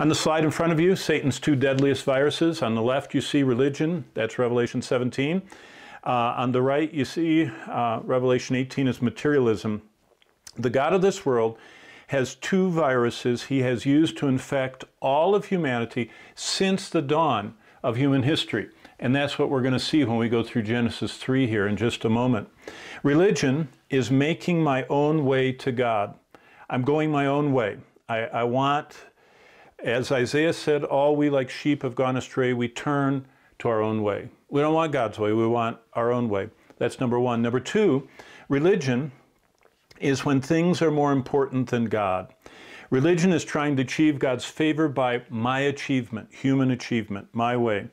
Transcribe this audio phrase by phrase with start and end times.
[0.00, 2.62] On the slide in front of you, Satan's two deadliest viruses.
[2.62, 4.04] On the left, you see religion.
[4.14, 5.42] That's Revelation 17.
[6.04, 9.82] Uh, on the right, you see uh, Revelation 18 is materialism.
[10.56, 11.58] The God of this world
[12.08, 17.96] has two viruses he has used to infect all of humanity since the dawn of
[17.96, 18.68] human history.
[19.00, 21.76] And that's what we're going to see when we go through Genesis 3 here in
[21.76, 22.48] just a moment.
[23.02, 26.14] Religion is making my own way to God.
[26.70, 27.78] I'm going my own way.
[28.08, 28.96] I, I want,
[29.82, 32.52] as Isaiah said, all we like sheep have gone astray.
[32.52, 33.26] We turn
[33.60, 34.28] to our own way.
[34.50, 36.48] We don't want God's way, we want our own way.
[36.78, 37.42] That's number one.
[37.42, 38.08] Number two,
[38.48, 39.12] religion
[40.00, 42.32] is when things are more important than God.
[42.90, 47.88] Religion is trying to achieve God's favor by my achievement, human achievement, my way.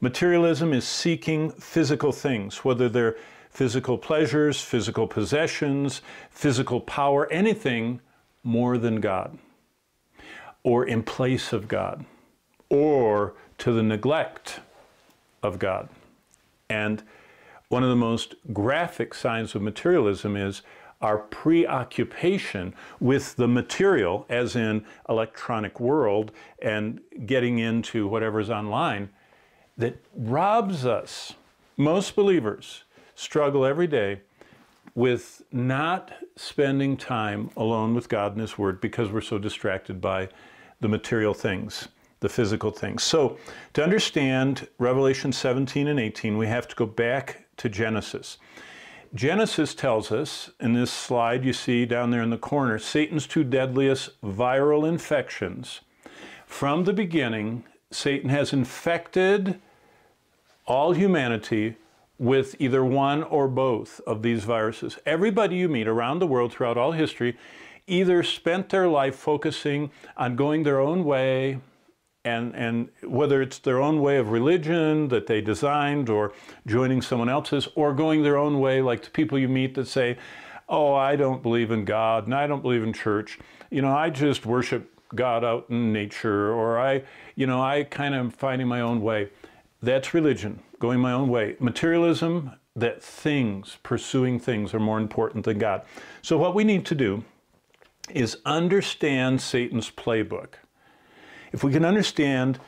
[0.00, 3.16] Materialism is seeking physical things, whether they're
[3.50, 8.00] physical pleasures, physical possessions, physical power, anything
[8.44, 9.36] more than God,
[10.68, 12.04] or in place of God,
[12.68, 14.60] or to the neglect
[15.42, 15.88] of God.
[16.68, 17.02] And
[17.70, 20.60] one of the most graphic signs of materialism is
[21.00, 29.08] our preoccupation with the material, as in electronic world, and getting into whatever's online,
[29.78, 31.32] that robs us.
[31.78, 34.20] Most believers struggle every day
[34.94, 40.28] with not spending time alone with God and His Word because we're so distracted by
[40.80, 41.88] the material things,
[42.20, 43.02] the physical things.
[43.02, 43.38] So,
[43.74, 48.38] to understand Revelation 17 and 18, we have to go back to Genesis.
[49.14, 53.44] Genesis tells us, in this slide you see down there in the corner, Satan's two
[53.44, 55.80] deadliest viral infections.
[56.46, 59.60] From the beginning, Satan has infected
[60.66, 61.76] all humanity
[62.18, 64.98] with either one or both of these viruses.
[65.06, 67.36] Everybody you meet around the world throughout all history
[67.88, 71.60] either spent their life focusing on going their own way,
[72.24, 76.32] and, and whether it's their own way of religion that they designed or
[76.66, 80.18] joining someone else's or going their own way like the people you meet that say
[80.68, 83.38] oh i don't believe in god and i don't believe in church.
[83.70, 87.02] You know i just worship god out in nature or i
[87.34, 89.30] you know i kind of am finding my own way.
[89.80, 91.56] That's religion going my own way.
[91.60, 95.82] Materialism that things pursuing things are more important than god.
[96.22, 97.24] So what we need to do
[98.10, 100.54] is understand satan's playbook
[101.52, 102.58] if we can understand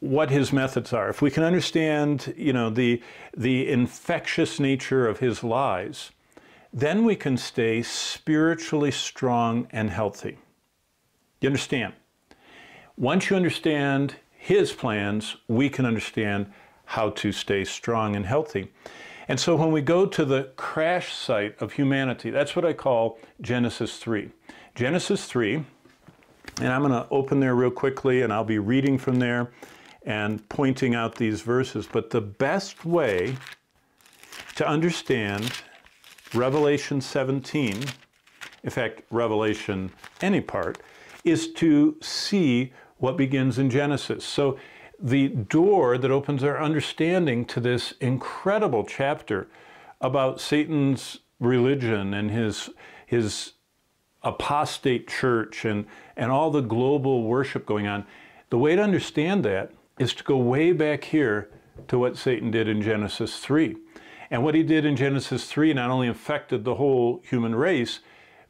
[0.00, 3.02] what his methods are, if we can understand, you know, the,
[3.36, 6.10] the infectious nature of his lies,
[6.72, 10.38] then we can stay spiritually strong and healthy.
[11.40, 11.94] You understand?
[12.96, 16.52] Once you understand his plans, we can understand
[16.86, 18.72] how to stay strong and healthy.
[19.26, 23.18] And so when we go to the crash site of humanity, that's what I call
[23.40, 24.30] Genesis 3.
[24.74, 25.64] Genesis 3
[26.60, 29.52] and I'm going to open there real quickly and I'll be reading from there
[30.04, 31.88] and pointing out these verses.
[31.90, 33.36] But the best way
[34.56, 35.52] to understand
[36.34, 37.84] Revelation 17,
[38.64, 40.78] in fact, Revelation any part,
[41.24, 44.24] is to see what begins in Genesis.
[44.24, 44.58] So
[45.00, 49.48] the door that opens our understanding to this incredible chapter
[50.00, 52.70] about Satan's religion and his
[53.06, 53.52] his
[54.24, 55.86] apostate church and,
[56.16, 58.06] and all the global worship going on.
[58.50, 61.50] The way to understand that is to go way back here
[61.88, 63.76] to what Satan did in Genesis 3.
[64.30, 68.00] And what he did in Genesis 3 not only affected the whole human race,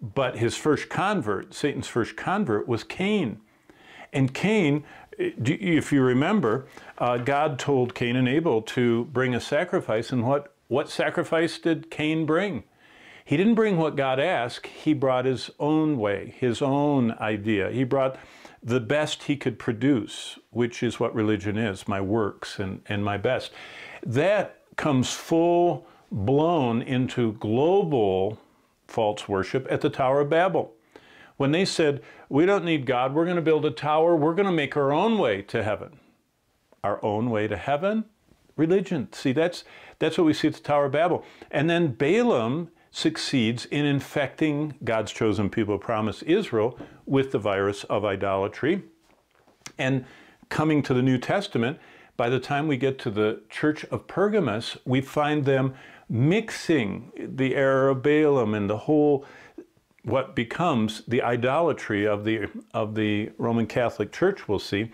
[0.00, 3.40] but his first convert, Satan's first convert, was Cain.
[4.12, 4.84] And Cain,
[5.18, 6.66] if you remember,
[6.98, 10.12] uh, God told Cain and Abel to bring a sacrifice.
[10.12, 12.64] And what, what sacrifice did Cain bring?
[13.26, 17.72] He didn't bring what God asked, he brought his own way, his own idea.
[17.72, 18.16] He brought
[18.62, 23.16] the best he could produce, which is what religion is my works and, and my
[23.16, 23.50] best.
[24.06, 28.38] That comes full blown into global
[28.86, 30.72] false worship at the Tower of Babel.
[31.36, 34.46] When they said, We don't need God, we're going to build a tower, we're going
[34.46, 35.98] to make our own way to heaven.
[36.84, 38.04] Our own way to heaven?
[38.56, 39.12] Religion.
[39.12, 39.64] See, that's,
[39.98, 41.24] that's what we see at the Tower of Babel.
[41.50, 48.04] And then Balaam succeeds in infecting God's chosen people, promised Israel, with the virus of
[48.04, 48.82] idolatry.
[49.78, 50.04] And
[50.48, 51.78] coming to the New Testament,
[52.16, 55.74] by the time we get to the church of Pergamos, we find them
[56.08, 59.26] mixing the error of Balaam and the whole
[60.02, 64.92] what becomes the idolatry of the of the Roman Catholic Church we'll see.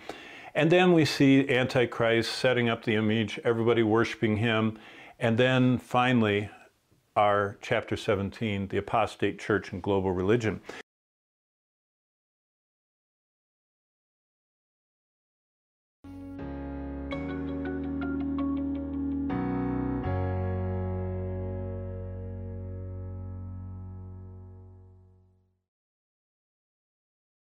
[0.55, 4.77] And then we see Antichrist setting up the image, everybody worshiping him,
[5.19, 6.49] and then finally
[7.15, 10.61] our chapter 17, the apostate church and global religion.